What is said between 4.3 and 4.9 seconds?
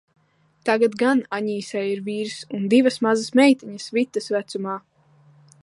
vecumā.